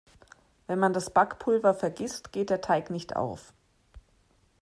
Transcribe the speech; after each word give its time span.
Wenn 0.65 0.79
man 0.79 0.93
das 0.93 1.13
Backpulver 1.13 1.75
vergisst, 1.75 2.31
geht 2.31 2.49
der 2.49 2.61
Teig 2.61 2.89
nicht 2.89 3.15
auf. 3.15 3.53